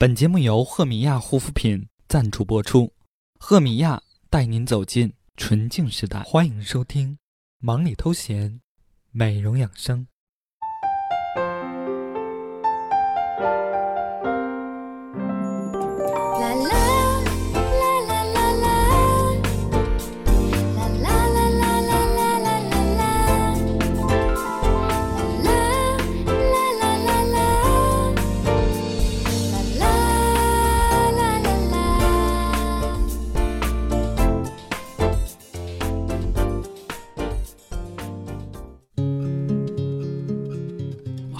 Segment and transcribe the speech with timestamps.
[0.00, 2.90] 本节目由赫米娅护肤品赞助播出，
[3.38, 6.22] 赫米娅带您走进纯净时代。
[6.22, 7.12] 欢迎收听
[7.58, 8.62] 《忙里偷闲，
[9.10, 10.06] 美容养生》。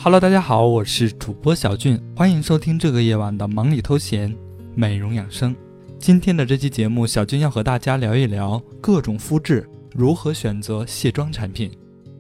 [0.02, 4.34] Hello，大家好，我是主播小俊，欢迎收听这个夜晚的忙里偷闲，
[4.74, 5.54] 美容养生。
[5.98, 11.70] 今天的这期节目，小俊要和大家聊一聊各种肤质如何选择卸妆产品。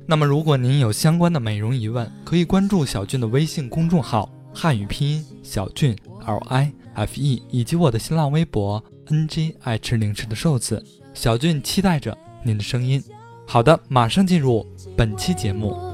[0.06, 10.84] 那么，如果您有相关的美容疑问，可以关注小俊的微信公众号“汉语拼音小俊 L I F E”，以及我的新浪微博 “N G 爱吃零食的瘦子”。
[11.14, 13.02] 小俊期待着您的声音。
[13.46, 15.89] 好的，马上进入本期节目。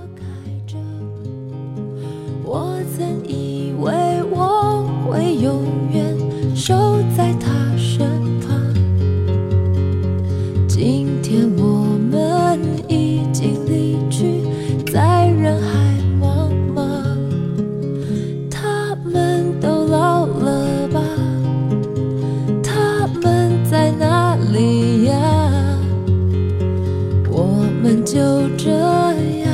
[27.86, 28.18] 们就
[28.56, 29.46] 这样。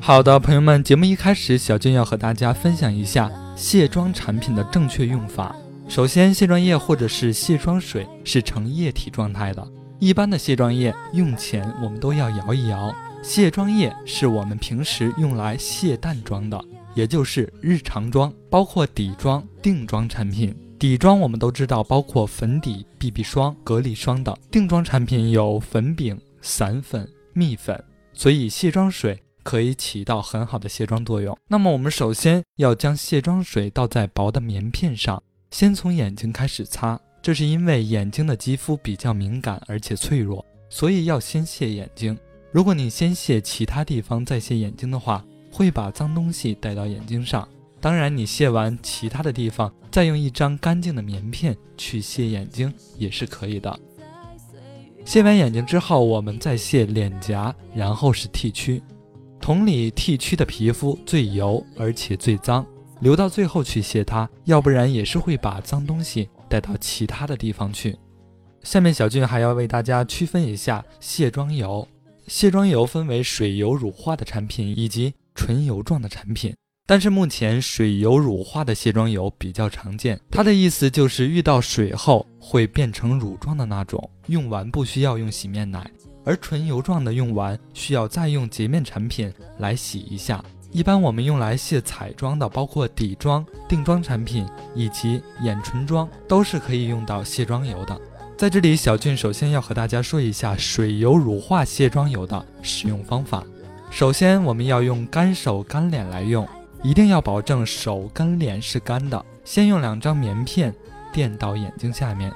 [0.00, 5.56] 好的，朋友们，节目一开始，小俊要和大家分享一下卸妆产品的正确用法。
[5.88, 9.66] 首先，卸妆液或者是卸妆水是呈液体状态的，
[10.04, 12.94] 一般的卸妆液用前我们都要摇一摇。
[13.22, 16.62] 卸妆液是我们平时用来卸淡妆的，
[16.94, 20.54] 也就是日常妆，包括底妆、定妆产品。
[20.78, 27.82] 底妆我们都知道，包括粉底、BB 霜、隔离霜等；定妆产品有粉饼、散粉、蜜粉。
[28.12, 29.18] 所以，卸妆水。
[29.42, 31.36] 可以起到很好的卸妆作用。
[31.48, 36.98] 那么，我们首先要将卸妆水倒在薄的棉片上，先从眼睛开始擦。
[37.24, 42.14] 这是因为眼睛的肌肤比较敏感而且脆弱，所以要先卸眼睛。
[42.52, 47.48] 如果你先卸其他地方再卸眼睛的话，会把脏东西带到眼睛上。
[47.80, 53.74] 当然，你卸完其他的地方，再用一张干净的棉片去卸眼睛也是可以的。
[55.06, 58.82] 卸完眼睛之后，我们再卸脸颊，然后是剃区。
[59.40, 62.66] 同理，剃区的皮肤最油，而且最脏，
[63.04, 67.94] 留到最后去卸它，要不然也是会把脏东西带到其他的地方去。
[68.62, 71.86] 下面小俊还要为大家区分一下卸妆油。
[72.28, 76.56] 卸妆油分为水油乳化的产品以及纯油状的产品，
[76.86, 85.90] 但是目前水油乳化的卸妆油比较常见，它的意思就是遇到水后会变成乳状的那种，用完不需要用洗面奶。
[86.24, 90.42] 而纯油状的用完需要再用洁面产品来洗一下。
[90.74, 97.96] 一般我们用来卸彩妆的，包括底妆、定妆产品以及眼唇妆，都是可以用到卸妆油的。
[98.36, 103.44] 在这里，小俊首先要和大家说一下水油乳化卸妆油的使用方法。
[103.88, 106.44] 首先，我们要用干手干脸来用，
[106.82, 109.24] 一定要保证手跟脸是干的。
[109.44, 110.74] 先用两张棉片
[111.12, 112.32] 垫到眼睛下面，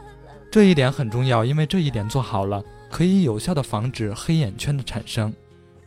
[0.49, 2.63] 这一点很重要，因为这一点做好了。
[2.89, 5.35] 可以有效的防止黑眼圈的产生。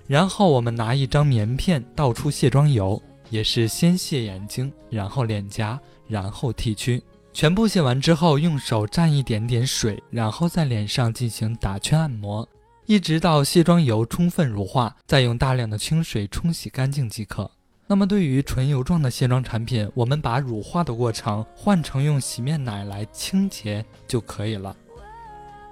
[0.07, 7.01] 然后我们拿一张棉片倒出卸妆油，也是先卸眼睛，然后脸颊，然后剃须。
[7.33, 12.45] 全部卸完之后，用手蘸一点点水，然后在脸上进行打圈按摩，
[12.85, 17.49] 一直到卸妆油充分乳化，再用大量的清水冲洗干净即可。
[17.87, 24.75] 那么对于纯油状的卸妆产品，我们把乳化的过程换成用洗面奶来清洁就可以了。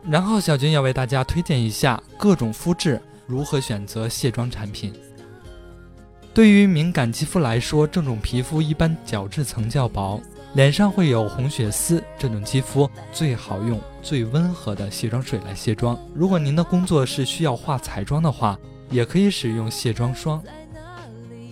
[0.06, 4.92] 然后小军要为大家推荐一下各种肤质如何选择卸妆产品。
[6.34, 10.20] 对于敏感肌肤来说，这种皮肤一般角质层较薄，
[10.56, 16.00] 脸上会有红血丝，这种肌肤最好用最温和的卸妆水来卸妆。
[16.16, 18.58] 如果您的工作是需要化彩妆的话，
[18.90, 20.42] 也可以使用卸妆霜。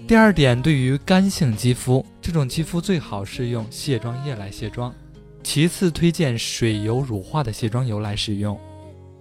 [0.07, 4.91] 第二点，对于干性肌肤，这种肌肤最好是用卸妆液来卸妆。
[5.44, 8.57] 其次，推荐水油乳化的卸妆油来使用。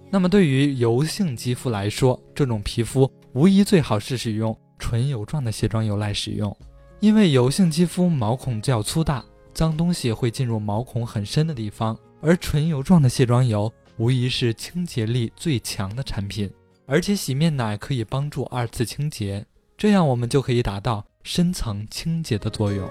[0.09, 6.55] 那么，对于油性肌肤来说，这种皮肤无疑最好是使用纯油状的卸妆油来使用。
[6.99, 9.23] 因为油性肌肤毛孔较粗大，
[9.53, 16.49] 脏东西会进入毛孔很深的地方，而纯油状的卸妆油无疑是清洁力最强的产品。
[16.85, 19.45] 而且洗面奶可以帮助二次清洁，
[19.77, 22.87] 这样我们就可以达到深层清洁的作用。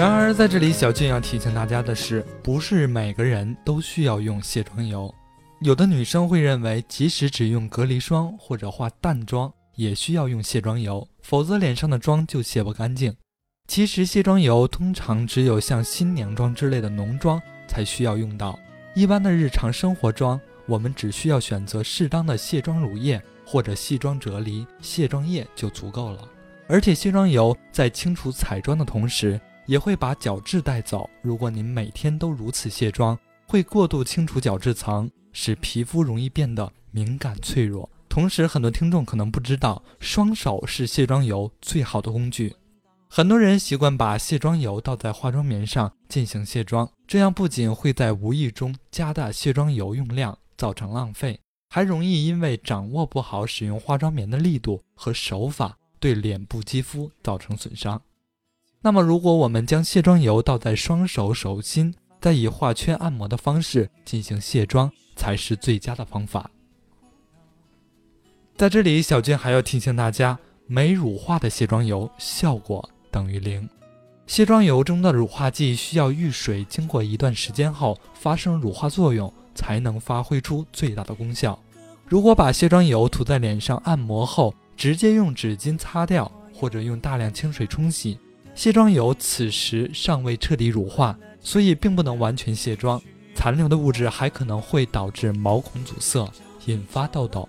[0.00, 5.14] 然而，在这里，小俊要提醒大家的是，不是每个人都需要用卸妆油。
[5.60, 13.14] 有的女生会认为，即使只用隔离霜或者化淡妆，也需要用卸妆油，否则脸上的妆就卸不干净。
[13.68, 17.38] 其实，卸妆油通常只有像新娘妆之类的浓妆
[17.68, 18.58] 才需要用到，
[18.94, 26.26] 一般的日常生活妆，我们只需要选择适当的卸妆乳液或者卸妆啫喱卸妆液就足够了。
[26.68, 29.38] 而且，卸妆油在清除彩妆的同时，
[29.70, 31.08] 也会把角质带走。
[31.22, 37.88] 如果您每天都如此卸妆，会过度清除角质层，使皮肤容易变得敏感脆弱。
[38.08, 42.52] 同时，很多听众可能不知道，双手是卸妆油最好的工具。
[43.08, 51.38] 很多人习惯把卸妆油倒在化妆棉上进行卸妆，这样不仅会在无意中加大卸妆油用量，造成浪费，
[51.68, 58.02] 还容易因为掌握不好使用化妆棉的力度和手法，对脸部肌肤造成损伤。
[58.82, 66.50] 那么，如果我们将卸妆油倒在双手手心，再以画圈按摩的方式进行卸妆，才是最佳的方法。
[68.56, 73.68] 在这里，小俊还要提醒大家，没乳化的卸妆油效果等于零。
[74.26, 81.58] 卸妆油中的乳化剂需要遇水经过一段时间后发生乳化作用，才能发挥出最大的功效。
[82.06, 88.18] 如果把卸妆油涂在脸上按摩后，直接用纸巾擦掉，或者用大量清水冲洗。
[88.60, 93.00] 卸妆油此时尚未彻底乳化，所以并不能完全卸妆，
[93.34, 96.30] 残留的物质还可能会导致毛孔阻塞，
[96.66, 97.48] 引发痘痘。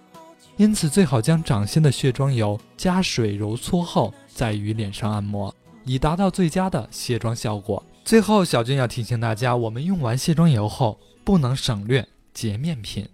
[0.55, 5.53] 因此，最好将掌心的卸妆油加水揉搓后，再于脸上按摩，
[5.83, 7.85] 以达到最佳的卸妆效果。
[8.05, 13.05] 最后，小俊要提醒大家，我们用完卸妆油后，不能省略洁面品。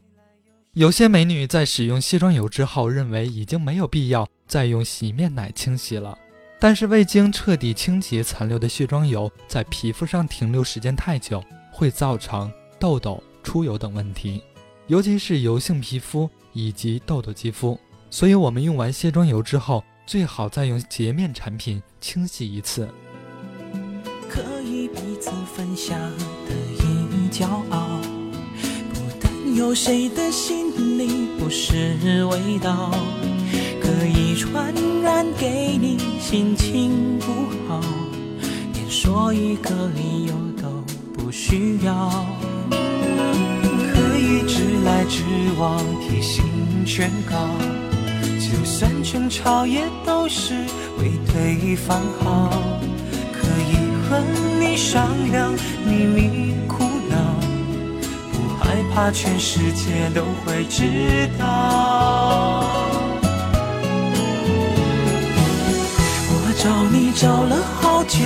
[0.74, 6.16] 有些美女在使用卸妆油之后，认为已经没有必要再用洗面奶清洗了。
[6.60, 14.42] 但是未经彻底清洁残留的卸妆油在皮肤上停留时间太久，会造成痘痘、出油等问题，
[14.88, 17.80] 尤其是油性皮肤以及痘痘肌肤。
[18.10, 22.90] 所以，我们用完卸妆油之后，最好再用洁面产品清洗一次。
[24.30, 28.02] 可以彼此分享的一骄傲，
[28.94, 32.92] 不但有谁的心里不是味道。
[33.88, 37.32] 可以传染给你心情不
[37.70, 37.80] 好，
[38.74, 40.68] 连说一个理由都
[41.14, 42.26] 不需要。
[42.70, 45.24] 可以直来直
[45.58, 46.44] 往，提醒
[46.86, 47.48] 劝告，
[48.38, 50.54] 就算争吵也都是
[51.00, 52.62] 为对方好。
[53.32, 53.78] 可以
[54.10, 54.22] 和
[54.60, 55.54] 你商量
[55.86, 57.16] 秘密苦恼，
[58.34, 62.17] 不害怕全世界都会知道。
[66.68, 68.18] 找你找了好久，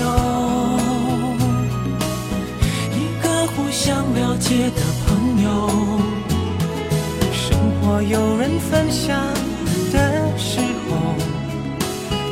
[2.97, 5.69] 一个互相了解的朋友。
[7.31, 9.15] 生活有人分享
[9.93, 10.59] 的时
[10.89, 11.13] 候，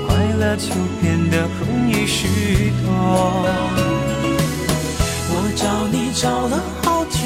[0.08, 2.90] 快乐就变得容易许多。
[5.30, 7.20] 我找你找了好久，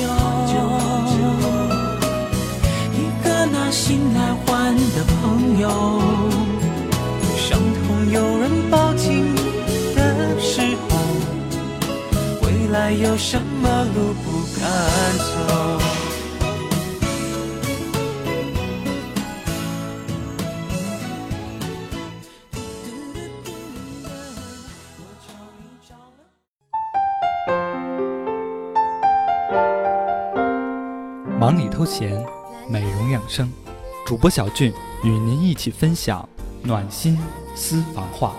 [3.00, 5.72] 一个拿心来换的朋友。
[12.86, 14.70] 还有什么路不敢
[15.18, 15.24] 走？
[31.40, 32.22] 忙里偷闲，
[32.68, 33.50] 美容养生，
[34.06, 34.74] 主播小俊
[35.06, 36.28] 与您一起分享
[36.62, 37.18] 暖心。
[37.56, 38.34] 私房话。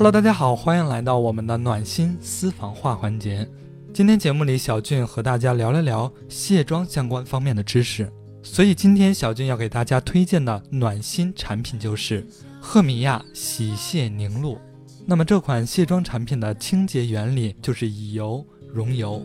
[0.00, 3.46] Hello，大家好，欢迎来到我们的暖心私房话环节。
[3.92, 8.10] 今天节目里，小俊和大家聊了聊卸妆相关方面的知识。
[8.42, 12.26] 所以今天小俊要给大家推荐的暖心产品就是
[12.62, 14.58] 赫米亚洗卸凝露。
[15.04, 18.42] 那么这款卸妆产品的清洁原理就是以油
[18.72, 19.22] 溶油。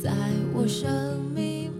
[0.00, 0.12] 在
[0.52, 0.88] 我生
[1.34, 1.72] 命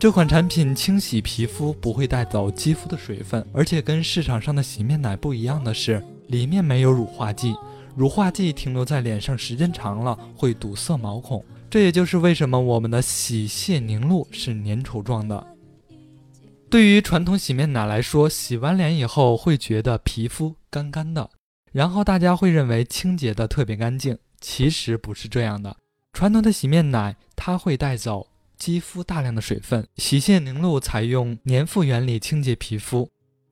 [0.00, 7.54] 这款产品清洗皮肤不会带走肌肤的水分，而且跟市场上的洗面奶不一样的是，里面没有乳化剂。
[7.94, 15.46] 乳化剂停留在脸上时间长了会堵塞毛孔，这也就是为什么我们的洗卸凝露是粘稠状的。
[16.68, 21.30] 对于传统洗面奶来说，洗完脸以后会觉得皮肤干干的，
[21.72, 25.76] 然后大家会认为清洁的特别干净，其实不是这样的。
[26.12, 28.26] 传统的洗面奶它会带走
[28.58, 33.08] 肌肤大量的水分，洗卸凝露采用粘附原理清洁皮肤。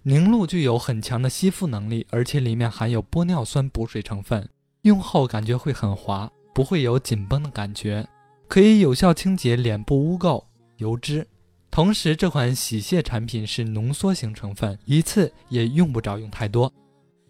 [0.06, 4.46] 凝露具有很强的吸附能力，而且里面含有玻尿酸补水成分，
[4.82, 8.06] 用后感觉会很滑，不会有紧绷的感觉，
[8.46, 10.44] 可以有效清洁脸部污垢、
[10.76, 11.26] 油脂。
[11.70, 16.70] 同时，这款洗卸产品是浓缩型成分，一次也用不着用太多，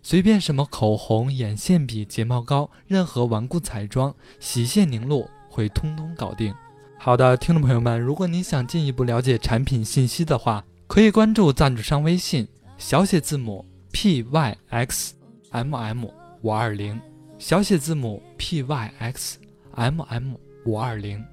[0.03, 6.53] 随便什么口红、眼线笔、睫毛膏，任何顽固彩妆，洗卸凝露会通通搞定。
[6.99, 12.49] 好的，听众朋友们，如果你想进一步了解产品信息的话，可以关注赞助商微信。
[12.77, 15.15] 小写字母 p y x
[15.51, 16.11] m m
[16.43, 17.01] 五二零，
[17.39, 19.39] 小写字母 p y x
[19.75, 20.35] m m
[20.67, 21.25] 五二零。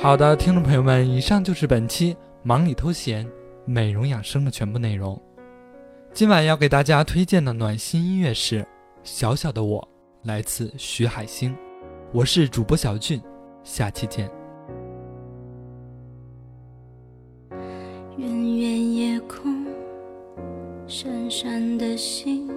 [0.00, 3.28] 好的，听众朋友们，以上就是本期忙里偷闲
[3.66, 5.20] 美容养生的全部内容。
[6.14, 8.62] 今晚要给大家推荐的暖心音乐是
[9.02, 9.86] 《小小的我》，
[10.26, 11.54] 来自徐海星。
[12.10, 13.20] 我是主播小俊，
[13.62, 14.30] 下期见。
[18.16, 19.66] 远远夜空，
[20.86, 22.48] 闪闪的星，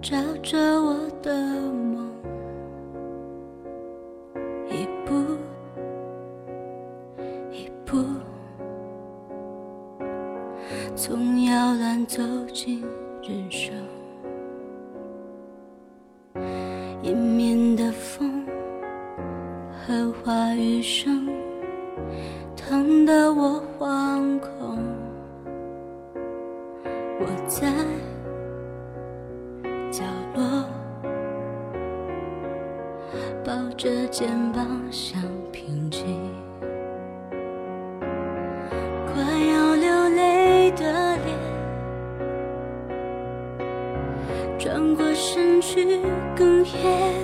[0.00, 1.49] 照着我的
[33.80, 35.18] 着肩膀想
[35.50, 36.04] 平静。
[39.06, 41.34] 快要流泪的脸，
[44.58, 45.98] 转过身去。
[46.36, 47.14] 哽咽，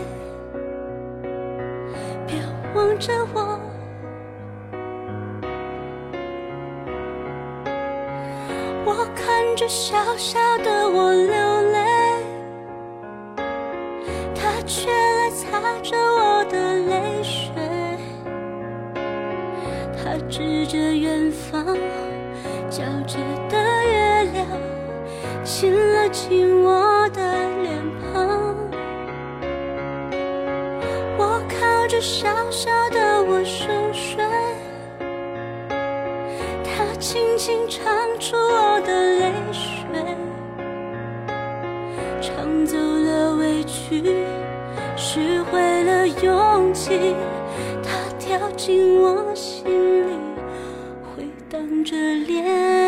[2.26, 2.38] 别
[2.75, 3.60] 望着我。
[8.86, 11.34] 我看着小小的我流
[11.72, 11.78] 泪，
[14.34, 16.25] 他却来擦着我
[20.28, 21.64] 指着远方
[22.68, 23.16] 皎洁
[23.49, 24.47] 的月亮，
[25.45, 27.21] 亲了亲我的
[27.62, 27.73] 脸
[28.12, 28.56] 庞。
[31.16, 34.25] 我靠着小小的我熟睡，
[36.64, 37.87] 他轻轻唱
[38.18, 40.04] 出我的泪水，
[42.21, 44.02] 唱走了委屈，
[44.97, 47.14] 拾回了勇气，
[48.26, 50.18] 跳进我心里，
[51.14, 52.86] 回荡着涟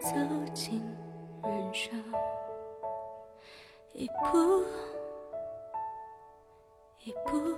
[0.00, 0.10] 走
[0.54, 0.82] 进
[1.42, 2.02] 人生，
[3.92, 4.64] 一步
[7.04, 7.56] 一步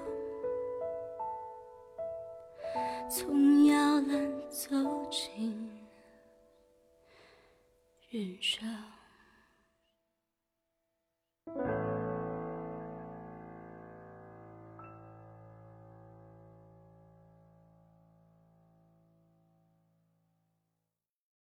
[3.08, 4.68] 从摇篮走
[5.10, 5.70] 进
[8.10, 8.97] 人生。